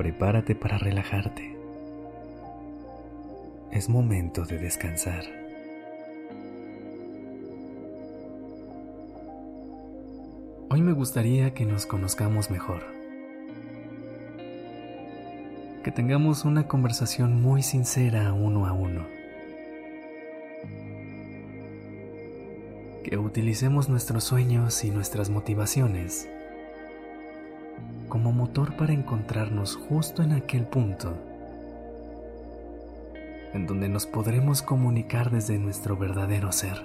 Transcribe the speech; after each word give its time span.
Prepárate 0.00 0.54
para 0.54 0.78
relajarte. 0.78 1.54
Es 3.70 3.90
momento 3.90 4.46
de 4.46 4.56
descansar. 4.56 5.24
Hoy 10.70 10.80
me 10.80 10.92
gustaría 10.92 11.52
que 11.52 11.66
nos 11.66 11.84
conozcamos 11.84 12.50
mejor. 12.50 12.82
Que 15.84 15.92
tengamos 15.92 16.46
una 16.46 16.66
conversación 16.66 17.42
muy 17.42 17.62
sincera 17.62 18.32
uno 18.32 18.64
a 18.64 18.72
uno. 18.72 19.04
Que 23.04 23.18
utilicemos 23.18 23.90
nuestros 23.90 24.24
sueños 24.24 24.82
y 24.82 24.90
nuestras 24.90 25.28
motivaciones 25.28 26.26
como 28.10 28.32
motor 28.32 28.76
para 28.76 28.92
encontrarnos 28.92 29.76
justo 29.76 30.22
en 30.22 30.32
aquel 30.32 30.66
punto 30.66 31.16
en 33.52 33.66
donde 33.66 33.88
nos 33.88 34.06
podremos 34.06 34.62
comunicar 34.62 35.30
desde 35.30 35.58
nuestro 35.58 35.96
verdadero 35.96 36.52
ser. 36.52 36.82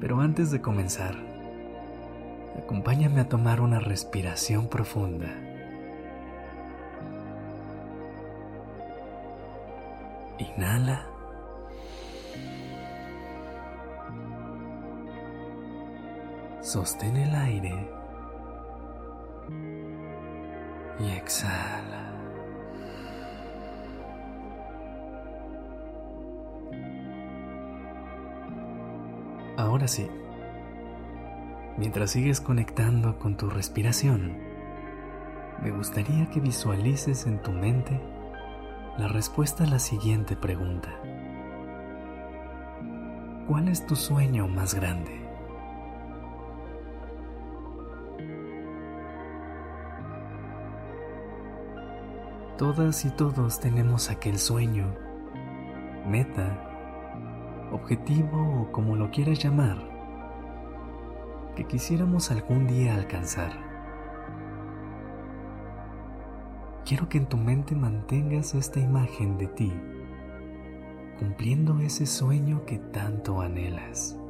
Pero 0.00 0.20
antes 0.20 0.50
de 0.50 0.60
comenzar, 0.60 1.14
acompáñame 2.58 3.20
a 3.20 3.28
tomar 3.28 3.60
una 3.60 3.78
respiración 3.78 4.66
profunda. 4.66 5.28
Inhala. 10.38 11.11
Sostén 16.72 17.18
el 17.18 17.34
aire 17.34 17.86
y 20.98 21.10
exhala. 21.10 22.10
Ahora 29.58 29.86
sí, 29.86 30.08
mientras 31.76 32.12
sigues 32.12 32.40
conectando 32.40 33.18
con 33.18 33.36
tu 33.36 33.50
respiración, 33.50 34.38
me 35.62 35.70
gustaría 35.72 36.30
que 36.30 36.40
visualices 36.40 37.26
en 37.26 37.42
tu 37.42 37.52
mente 37.52 38.00
la 38.96 39.08
respuesta 39.08 39.64
a 39.64 39.66
la 39.66 39.78
siguiente 39.78 40.36
pregunta. 40.36 40.88
¿Cuál 43.46 43.68
es 43.68 43.86
tu 43.86 43.94
sueño 43.94 44.48
más 44.48 44.72
grande? 44.72 45.21
Todas 52.62 53.04
y 53.04 53.10
todos 53.10 53.58
tenemos 53.58 54.08
aquel 54.08 54.38
sueño, 54.38 54.94
meta, 56.06 56.60
objetivo 57.72 58.60
o 58.60 58.70
como 58.70 58.94
lo 58.94 59.10
quieras 59.10 59.42
llamar, 59.42 59.78
que 61.56 61.64
quisiéramos 61.64 62.30
algún 62.30 62.68
día 62.68 62.94
alcanzar. 62.94 63.50
Quiero 66.84 67.08
que 67.08 67.18
en 67.18 67.26
tu 67.26 67.36
mente 67.36 67.74
mantengas 67.74 68.54
esta 68.54 68.78
imagen 68.78 69.38
de 69.38 69.48
ti, 69.48 69.72
cumpliendo 71.18 71.80
ese 71.80 72.06
sueño 72.06 72.64
que 72.64 72.78
tanto 72.78 73.40
anhelas. 73.40 74.21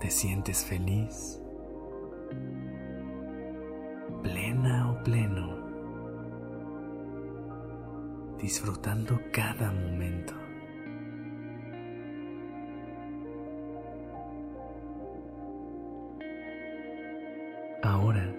¿Te 0.00 0.10
sientes 0.10 0.64
feliz? 0.64 1.42
¿Plena 4.22 4.90
o 4.92 5.02
pleno? 5.02 5.58
Disfrutando 8.38 9.20
cada 9.30 9.70
momento. 9.70 10.32
Ahora, 17.82 18.34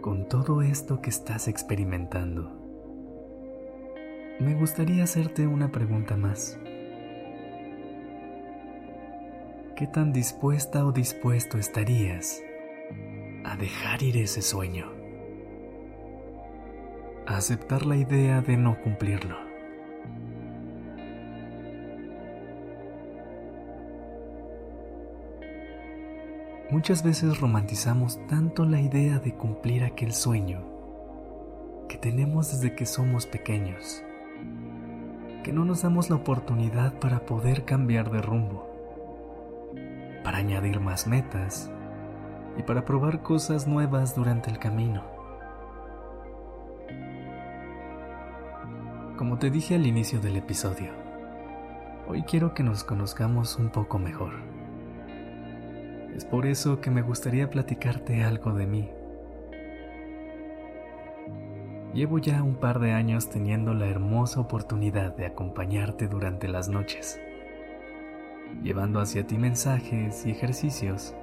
con 0.00 0.26
todo 0.26 0.62
esto 0.62 1.02
que 1.02 1.10
estás 1.10 1.48
experimentando, 1.48 2.50
me 4.40 4.54
gustaría 4.54 5.04
hacerte 5.04 5.46
una 5.46 5.70
pregunta 5.70 6.16
más. 6.16 6.58
¿Qué 9.76 9.86
tan 9.86 10.10
dispuesta 10.10 10.86
o 10.86 10.90
dispuesto 10.90 11.58
estarías 11.58 12.42
a 13.44 13.58
dejar 13.58 14.02
ir 14.02 14.16
ese 14.16 14.40
sueño? 14.40 14.90
A 17.26 17.36
aceptar 17.36 17.84
la 17.84 17.98
idea 17.98 18.40
de 18.40 18.56
no 18.56 18.80
cumplirlo. 18.80 19.36
Muchas 26.70 27.02
veces 27.02 27.38
romantizamos 27.38 28.18
tanto 28.28 28.64
la 28.64 28.80
idea 28.80 29.18
de 29.18 29.34
cumplir 29.34 29.84
aquel 29.84 30.14
sueño 30.14 30.64
que 31.86 31.98
tenemos 31.98 32.50
desde 32.50 32.74
que 32.74 32.86
somos 32.86 33.26
pequeños, 33.26 34.02
que 35.44 35.52
no 35.52 35.66
nos 35.66 35.82
damos 35.82 36.08
la 36.08 36.16
oportunidad 36.16 36.98
para 36.98 37.26
poder 37.26 37.66
cambiar 37.66 38.10
de 38.10 38.22
rumbo 38.22 38.65
para 40.26 40.38
añadir 40.38 40.80
más 40.80 41.06
metas 41.06 41.70
y 42.58 42.64
para 42.64 42.84
probar 42.84 43.22
cosas 43.22 43.68
nuevas 43.68 44.16
durante 44.16 44.50
el 44.50 44.58
camino. 44.58 45.04
Como 49.16 49.38
te 49.38 49.50
dije 49.50 49.76
al 49.76 49.86
inicio 49.86 50.18
del 50.18 50.34
episodio, 50.34 50.90
hoy 52.08 52.24
quiero 52.24 52.54
que 52.54 52.64
nos 52.64 52.82
conozcamos 52.82 53.56
un 53.56 53.70
poco 53.70 54.00
mejor. 54.00 54.32
Es 56.16 56.24
por 56.24 56.46
eso 56.46 56.80
que 56.80 56.90
me 56.90 57.02
gustaría 57.02 57.48
platicarte 57.48 58.24
algo 58.24 58.52
de 58.52 58.66
mí. 58.66 58.90
Llevo 61.94 62.18
ya 62.18 62.42
un 62.42 62.56
par 62.56 62.80
de 62.80 62.90
años 62.90 63.30
teniendo 63.30 63.74
la 63.74 63.86
hermosa 63.86 64.40
oportunidad 64.40 65.14
de 65.14 65.26
acompañarte 65.26 66.08
durante 66.08 66.48
las 66.48 66.68
noches 66.68 67.20
llevando 68.62 69.00
hacia 69.00 69.26
ti 69.26 69.38
mensajes 69.38 70.26
y 70.26 70.30
ejercicios 70.30 71.14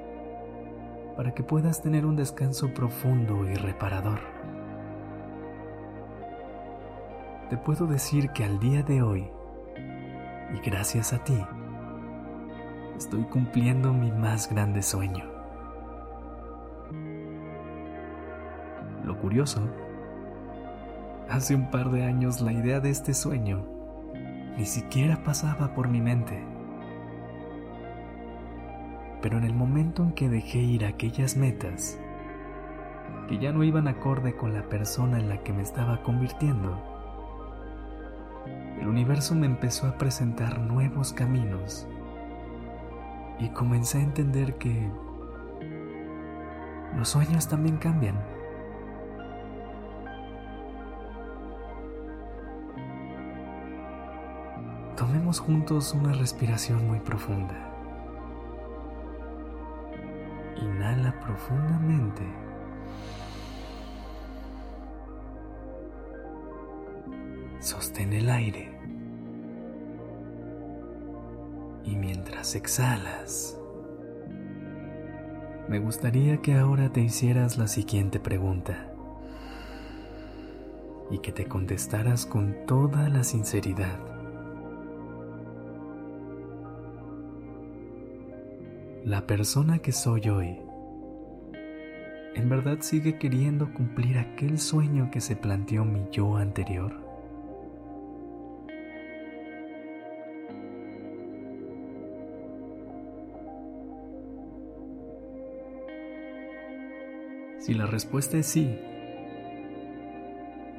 para 1.15 1.33
que 1.33 1.43
puedas 1.43 1.81
tener 1.81 2.05
un 2.05 2.15
descanso 2.15 2.73
profundo 2.73 3.47
y 3.47 3.55
reparador. 3.55 4.19
Te 7.49 7.57
puedo 7.57 7.85
decir 7.85 8.29
que 8.29 8.43
al 8.43 8.59
día 8.59 8.81
de 8.83 9.01
hoy, 9.03 9.29
y 10.53 10.59
gracias 10.67 11.13
a 11.13 11.23
ti, 11.23 11.37
estoy 12.97 13.23
cumpliendo 13.23 13.93
mi 13.93 14.11
más 14.11 14.49
grande 14.49 14.81
sueño. 14.81 15.25
Lo 19.03 19.19
curioso, 19.19 19.61
hace 21.29 21.53
un 21.53 21.69
par 21.69 21.91
de 21.91 22.03
años 22.03 22.41
la 22.41 22.53
idea 22.53 22.79
de 22.79 22.89
este 22.89 23.13
sueño 23.13 23.67
ni 24.57 24.65
siquiera 24.65 25.23
pasaba 25.23 25.73
por 25.73 25.87
mi 25.87 25.99
mente 25.99 26.52
pero 29.23 29.37
en 29.37 29.45
el 29.45 29.53
momento 29.53 30.03
en 30.03 30.11
que 30.11 30.27
dejé 30.27 30.57
ir 30.57 30.83
aquellas 30.83 31.37
metas, 31.37 31.97
que 33.29 33.39
ya 33.39 33.53
no 33.53 33.63
iban 33.63 33.87
acorde 33.87 34.35
con 34.35 34.53
la 34.53 34.67
persona 34.67 35.17
en 35.17 35.29
la 35.29 35.41
que 35.43 35.53
me 35.53 35.61
estaba 35.61 36.03
convirtiendo, 36.03 36.77
el 38.81 38.85
universo 38.85 39.33
me 39.33 39.45
empezó 39.45 39.87
a 39.87 39.97
presentar 39.97 40.59
nuevos 40.59 41.13
caminos 41.13 41.87
y 43.39 43.47
comencé 43.51 43.99
a 43.99 44.03
entender 44.03 44.55
que 44.57 44.91
los 46.97 47.07
sueños 47.07 47.47
también 47.47 47.77
cambian. 47.77 48.19
Tomemos 54.97 55.39
juntos 55.39 55.93
una 55.93 56.11
respiración 56.11 56.85
muy 56.89 56.99
profunda. 56.99 57.72
Inhala 60.61 61.19
profundamente. 61.19 62.23
Sostén 67.59 68.13
el 68.13 68.29
aire. 68.29 68.71
Y 71.85 71.95
mientras 71.95 72.55
exhalas, 72.55 73.57
me 75.67 75.79
gustaría 75.79 76.37
que 76.41 76.55
ahora 76.55 76.91
te 76.91 77.01
hicieras 77.01 77.57
la 77.57 77.67
siguiente 77.67 78.19
pregunta 78.19 78.93
y 81.09 81.19
que 81.19 81.31
te 81.31 81.45
contestaras 81.45 82.25
con 82.25 82.65
toda 82.65 83.09
la 83.09 83.23
sinceridad. 83.23 84.12
La 89.05 89.27
persona 89.27 89.79
que 89.79 89.91
soy 89.91 90.29
hoy, 90.29 90.61
¿en 92.35 92.47
verdad 92.47 92.77
sigue 92.79 93.17
queriendo 93.17 93.73
cumplir 93.73 94.17
aquel 94.17 94.57
sueño 94.57 95.11
que 95.11 95.19
se 95.19 95.35
planteó 95.35 95.83
mi 95.83 96.07
yo 96.09 96.37
anterior? 96.37 96.93
Si 107.59 107.73
la 107.73 107.85
respuesta 107.87 108.37
es 108.37 108.45
sí, 108.45 108.79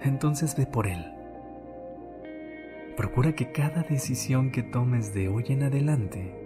entonces 0.01 0.57
ve 0.57 0.65
por 0.65 0.87
él. 0.87 1.05
Procura 2.97 3.35
que 3.35 3.53
cada 3.53 3.83
decisión 3.83 4.51
que 4.51 4.63
tomes 4.63 5.13
de 5.13 5.29
hoy 5.29 5.45
en 5.49 5.65
adelante 5.65 6.44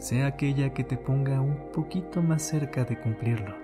sea 0.00 0.28
aquella 0.28 0.72
que 0.72 0.82
te 0.82 0.96
ponga 0.96 1.42
un 1.42 1.70
poquito 1.72 2.22
más 2.22 2.42
cerca 2.42 2.84
de 2.84 2.98
cumplirlo. 2.98 3.54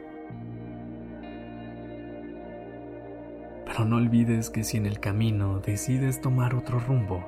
Pero 3.65 3.87
no 3.87 3.97
olvides 3.97 4.51
que 4.51 4.63
si 4.63 4.77
en 4.77 4.85
el 4.85 5.01
camino 5.01 5.61
decides 5.61 6.21
tomar 6.21 6.55
otro 6.55 6.79
rumbo, 6.79 7.25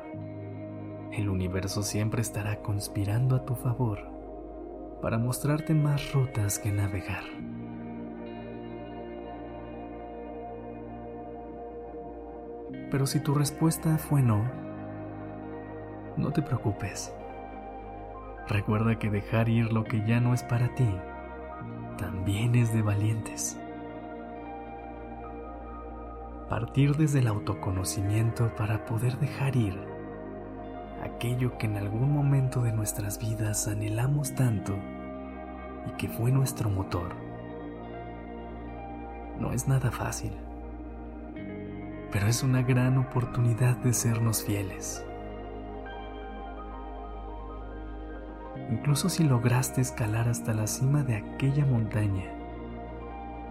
el 1.12 1.30
universo 1.30 1.82
siempre 1.82 2.20
estará 2.20 2.60
conspirando 2.60 3.34
a 3.34 3.46
tu 3.46 3.54
favor 3.54 3.98
para 5.00 5.18
mostrarte 5.18 5.72
más 5.72 6.12
rutas 6.12 6.58
que 6.58 6.70
navegar. 6.70 7.24
Pero 12.90 13.06
si 13.06 13.20
tu 13.20 13.34
respuesta 13.34 13.96
fue 13.96 14.20
no, 14.20 14.44
no 16.18 16.30
te 16.30 16.42
preocupes. 16.42 17.14
Recuerda 18.48 18.98
que 18.98 19.10
dejar 19.10 19.48
ir 19.48 19.72
lo 19.72 19.84
que 19.84 20.04
ya 20.06 20.20
no 20.20 20.34
es 20.34 20.42
para 20.42 20.74
ti 20.74 20.88
también 21.98 22.54
es 22.54 22.72
de 22.72 22.80
valientes. 22.80 23.58
Partir 26.48 26.96
desde 26.96 27.18
el 27.18 27.26
autoconocimiento 27.26 28.54
para 28.56 28.84
poder 28.84 29.18
dejar 29.18 29.56
ir 29.56 29.76
aquello 31.02 31.58
que 31.58 31.66
en 31.66 31.76
algún 31.76 32.12
momento 32.12 32.62
de 32.62 32.72
nuestras 32.72 33.18
vidas 33.18 33.66
anhelamos 33.68 34.34
tanto 34.34 34.74
y 35.86 35.90
que 35.98 36.08
fue 36.08 36.30
nuestro 36.30 36.70
motor. 36.70 37.14
No 39.40 39.52
es 39.52 39.66
nada 39.66 39.90
fácil 39.90 40.32
pero 42.10 42.26
es 42.26 42.42
una 42.42 42.62
gran 42.62 42.98
oportunidad 42.98 43.76
de 43.78 43.92
sernos 43.92 44.42
fieles. 44.42 45.04
Incluso 48.88 49.10
si 49.10 49.22
lograste 49.22 49.82
escalar 49.82 50.30
hasta 50.30 50.54
la 50.54 50.66
cima 50.66 51.02
de 51.02 51.16
aquella 51.16 51.66
montaña. 51.66 52.24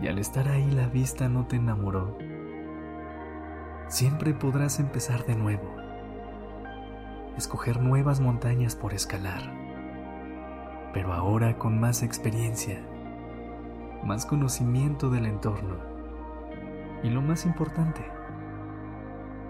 Y 0.02 0.08
al 0.08 0.18
estar 0.18 0.48
ahí 0.48 0.72
la 0.72 0.88
vista 0.88 1.30
no 1.30 1.46
te 1.46 1.58
enamoró, 1.58 2.18
siempre 3.88 4.34
podrás 4.34 4.80
empezar 4.80 5.28
de 5.28 5.36
nuevo, 5.36 5.76
escoger 7.38 7.80
nuevas 7.80 8.20
montañas 8.20 8.76
por 8.76 8.96
escalar, 8.96 9.44
pero 10.92 11.14
ahora 11.14 11.60
con 11.60 11.80
más 11.80 12.02
experiencia, 12.02 12.82
más 14.04 14.26
conocimiento 14.26 15.12
del 15.12 15.28
entorno. 15.28 15.76
Y 17.04 17.12
lo 17.12 17.22
más 17.22 17.46
importante, 17.46 18.02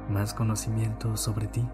más 0.09 0.33
conocimiento 0.33 1.15
sobre 1.15 1.47
ti. 1.47 1.65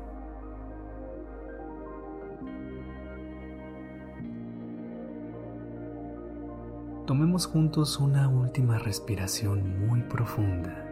Tomemos 7.06 7.48
juntos 7.48 8.00
una 8.00 8.30
última 8.30 8.80
respiración 8.80 9.86
muy 9.86 10.04
profunda. 10.04 10.86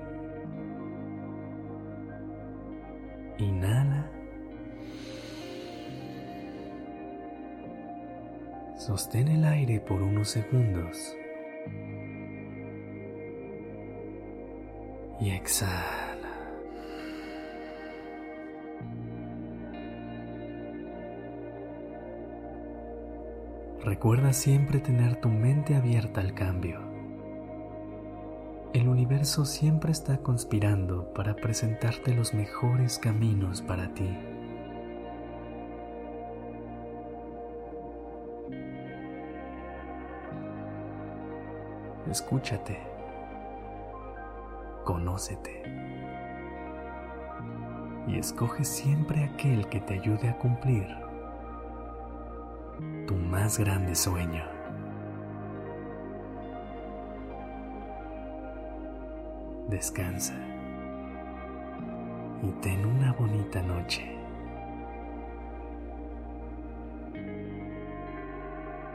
Inhala. 3.37 4.11
Sostén 8.77 9.29
el 9.29 9.45
aire 9.45 9.79
por 9.79 10.01
unos 10.01 10.27
segundos. 10.27 11.15
Y 15.21 15.29
exhala. 15.29 16.10
Recuerda 23.91 24.31
siempre 24.31 24.79
tener 24.79 25.17
tu 25.17 25.27
mente 25.27 25.75
abierta 25.75 26.21
al 26.21 26.33
cambio. 26.33 26.79
El 28.71 28.87
universo 28.87 29.43
siempre 29.43 29.91
está 29.91 30.19
conspirando 30.19 31.13
para 31.13 31.35
presentarte 31.35 32.13
los 32.13 32.33
mejores 32.33 32.97
caminos 32.97 33.61
para 33.61 33.93
ti. 33.93 34.07
Escúchate. 42.09 42.79
Conócete. 44.85 45.63
Y 48.07 48.17
escoge 48.17 48.63
siempre 48.63 49.25
aquel 49.25 49.67
que 49.67 49.81
te 49.81 49.95
ayude 49.95 50.29
a 50.29 50.37
cumplir 50.37 51.10
tu 53.11 53.17
más 53.17 53.59
grande 53.59 53.93
sueño. 53.93 54.41
Descansa 59.67 60.35
y 62.41 62.51
ten 62.61 62.85
una 62.85 63.11
bonita 63.11 63.61
noche. 63.61 64.17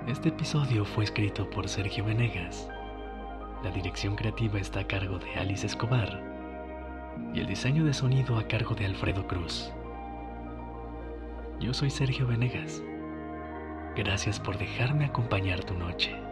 Este 0.06 0.30
episodio 0.30 0.86
fue 0.86 1.04
escrito 1.04 1.50
por 1.50 1.68
Sergio 1.68 2.04
Venegas. 2.04 2.70
La 3.62 3.70
dirección 3.70 4.16
creativa 4.16 4.58
está 4.58 4.80
a 4.80 4.86
cargo 4.86 5.18
de 5.18 5.34
Alice 5.34 5.66
Escobar 5.66 6.22
y 7.34 7.40
el 7.40 7.46
diseño 7.46 7.84
de 7.84 7.92
sonido 7.92 8.38
a 8.38 8.48
cargo 8.48 8.74
de 8.74 8.86
Alfredo 8.86 9.26
Cruz. 9.26 9.70
Yo 11.60 11.74
soy 11.74 11.90
Sergio 11.90 12.26
Venegas. 12.26 12.82
Gracias 13.96 14.38
por 14.38 14.58
dejarme 14.58 15.06
acompañar 15.06 15.64
tu 15.64 15.72
noche. 15.72 16.25